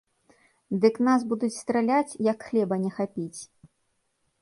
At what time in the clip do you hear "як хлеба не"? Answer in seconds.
2.31-2.91